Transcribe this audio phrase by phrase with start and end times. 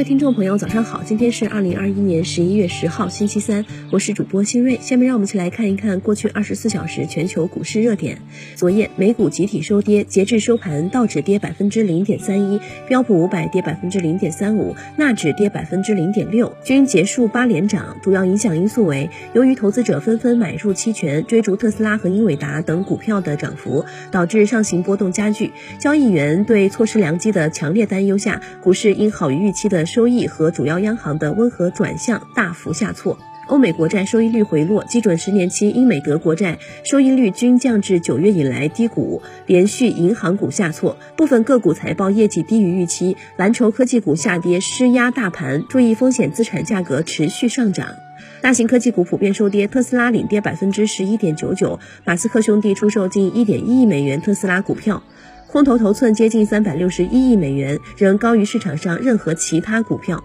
[0.00, 1.02] 位听众朋友，早上好！
[1.04, 4.78] 今天是二零二一年十一月十号，星期三，我是主播新锐。
[4.80, 8.16] 下面让我们一起来看一看过去二十四小时全球股市热点。
[8.54, 12.58] 昨夜美股集体收跌，截至收盘，道指跌百分之零点三一，
[12.88, 17.94] 标普五百跌百分之零点三五，纳指跌百分之零点六，均结束八连涨。
[18.02, 25.52] 主要影响因素为，由于投资者纷纷买入期权，追逐特斯拉和英伟达等股票的涨幅，导致上行波动加剧。
[25.78, 29.84] 交易员对错失良机的强烈担忧下，股市因好于预期的。
[29.92, 33.18] 收益和主要央行的温和转向大幅下挫，
[33.48, 47.88] 欧美国债收益率回落，基准十年期英美德国债收益率均降至九月以来低谷，连续银行股下挫，部分个股财报业绩低于预期，蓝筹科技股下跌施压大盘，注意风险资产价格持续上涨，
[48.40, 55.02] 大型科技股普遍收跌，特斯拉领跌百分之十一点九九，马斯克兄弟出售近一点一亿美元特斯拉股票。
[55.50, 60.22] 空头头寸接近三百六十一亿美元，仍高于市场上任何其他股票。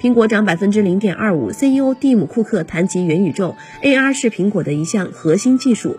[0.00, 5.98] 苹果涨百分之零点二五，CEO 蒂姆·库克谈及元宇宙，AR 是苹果的一项核心技术。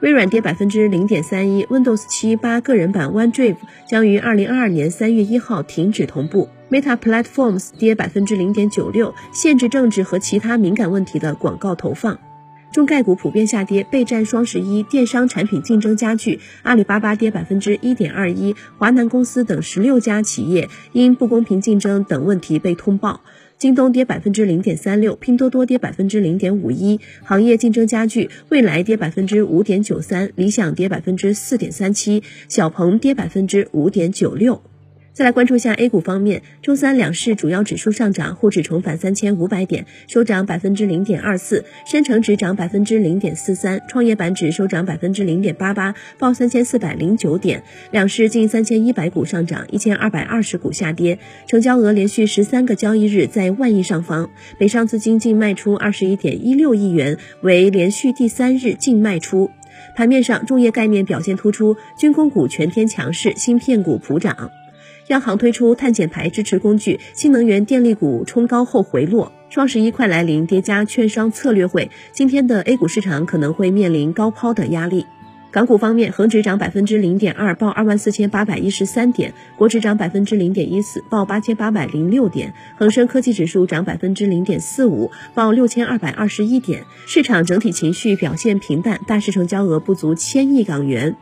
[0.00, 3.54] 微软跌百分之零点三一，Windows 七八个人版 OneDrive
[3.88, 6.48] 将于二零二二年三月一号停止同步。
[6.72, 12.18] Meta Platforms 跌百分之零点九六，限制政治和其他敏感问题的广告投放。
[12.72, 16.40] 中概股普遍下跌，备战双十一，电商产品竞争加剧。
[16.62, 23.20] 阿里巴巴跌百分之一点二一，华南公司等十六家企业因不公平竞争等问题被通报。
[23.58, 28.30] 京东跌百分之零点三六，拼多多跌百分之零点五一，行业竞争加剧。
[28.48, 34.62] 未来跌百分之五点九三，理想跌百分之四点三七，小鹏跌百分之五点九六。
[35.14, 47.62] 再来关注一下 A 股方面，周三两市主要指数上涨，沪指重返三千五百点，收涨百分之零点二四；深成指涨百分之零点四三，创业板指收涨百分之零点八八，报三千四百零九点。
[47.90, 59.50] 两市近三千一百股上涨，一千二百二十股下跌，成交额连续十三个交易日在万亿上方，北上资金净卖出二十一点一六亿元，为连续第三日净卖出。
[59.94, 64.50] 盘面上，重业概念表现突出，军工股全天强势，芯片股普涨。
[65.12, 69.30] 央行推出碳减排支持工具，新能源电力股冲高后回落。
[69.50, 75.04] 双十一快来临，叠加券商策略会，今天的 A 股市场可能会面临高抛的压力。
[75.50, 82.48] 港股方面，恒指涨百分之零点二，报二万四千八百一十三点；国指涨百分之零点一四，报八千八百零六点；
[82.78, 86.84] 恒生科技指数涨百分之零点四五，报六千二百二十一点。
[87.06, 91.14] 市场整体情绪表现平淡，大市成交额不足千亿港元。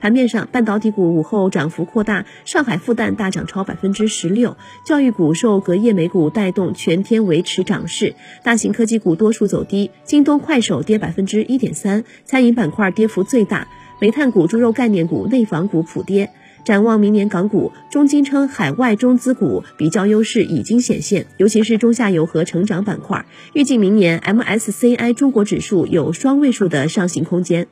[0.00, 4.56] 盘面上，半导体股午后涨幅扩大，上海复旦大涨超百分之十六。
[4.84, 8.14] 教育股受隔夜美股带动，全天维持涨势。
[8.42, 13.68] 大型科技股多数走低，京东、快手跌百分之一点三，餐饮板块跌幅最大。
[14.00, 16.30] 煤炭股、猪肉概念股、内房股普跌。
[16.64, 23.24] 展望明年港股，中金称海外中资股比较优势已经显现，尤其是中下游和成长板块。
[23.54, 27.68] 预计明年 MSCI 中国指数有双位数的上行空间。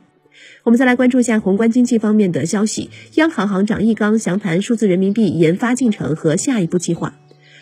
[0.63, 2.89] 我们再来关注一下宏观经济方面的消息。
[3.15, 7.15] 央行行长易纲详谈数字人民币研发进程和下一步计划。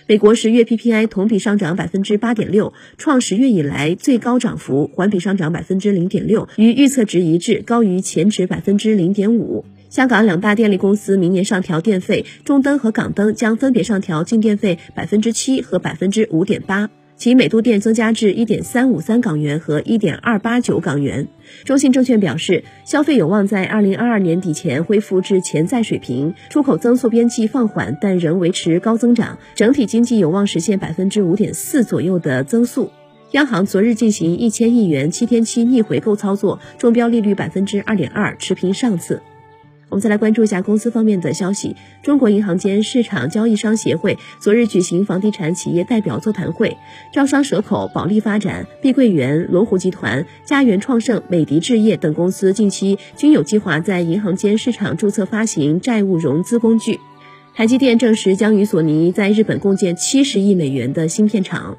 [0.07, 9.65] 美国十月 PPI 同比上涨百分之八点六，创十月以来最高涨幅，环比上涨百分之零点六，与预测值一致，高于前值百分之零点五。
[9.89, 16.89] 香港两大电力公司明年上调电费，中灯和港灯将分别上调净电费百分之七和百分之五点八。
[17.17, 21.27] 其每度电增加至一点三五三港元和一点二八九港元。
[21.63, 32.91] 中信证券表示，消费有望在二零二二年底前恢复至潜在水平，出口增速边际放缓，但仍维持高增长，整体经济有望实现百分之五点四左右的增速。
[33.31, 39.21] 央行昨日进行一千亿元七天期逆回购操作，中标利率百分之二点二，持平上次。
[39.89, 41.75] 我们再来关注一下公司方面的消息。
[42.03, 46.77] 中国银行间市场交易商协会昨日举行房地产企业代表座谈会，
[47.13, 56.99] 招商蛇口、保利发展、碧桂园、龙湖集团、嘉园创盛、美的置业等公司近期均有计划在银行间市场注册发行债务融资工具。
[57.55, 61.77] 台积电证实将与索尼在日本共建七十亿美元的芯片厂。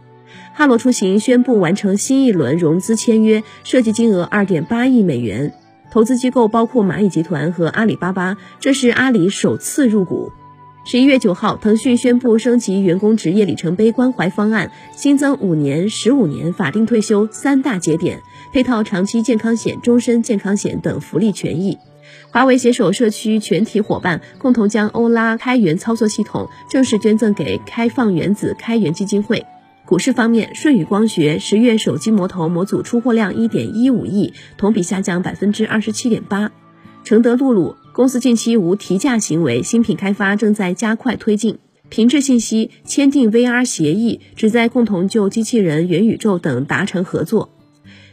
[0.54, 5.52] 哈罗出行宣布完成新一轮融资签约，涉及金额二点八亿美元。
[5.90, 10.32] 投资机构包括蚂蚁集团和阿里巴巴，这是阿里首次入股。
[10.84, 18.20] 十一月九号，腾讯宣布升级员工职业里程碑关怀方案，新增五年、十五年法定退休三大节点，
[18.52, 21.76] 配套长期健康险、终身健康险等福利权益。
[22.30, 29.44] 华为携手社区全体伙伴，共同将欧拉开源操作系统正式捐赠给开放原子开源基金会。
[29.86, 36.50] 股市方面，舜宇光学十月手机模头模组出货量一点一五亿，同比下降百分之二十七点八。
[37.04, 41.58] 承德露露公司近期无提价行为，新品开发正在加快推进。
[41.88, 47.50] 平智信息签订 VR 协议，旨在共同就机器人、元宇宙等达成合作。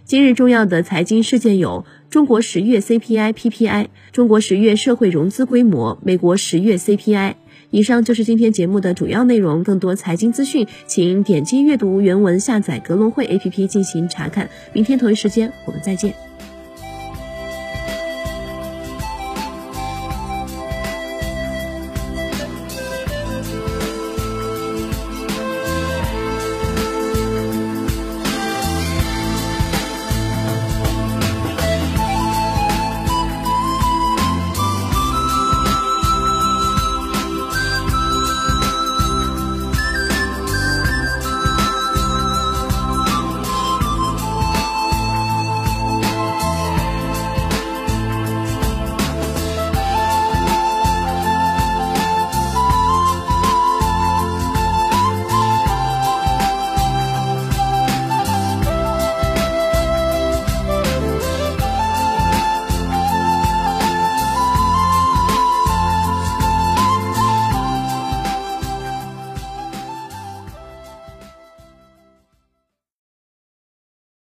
[0.05, 7.33] 今日重要的财经事件有：中国十月 CPI、PPI，中国十月社会融资规模，美国十月 CPI。
[7.73, 9.63] 以上就是今天节目的主要内容。
[9.63, 14.47] 更多财经资讯，请点击阅读原文，下载格隆汇 APP 进行查看。
[14.73, 16.13] 明天同一时间，我们再见。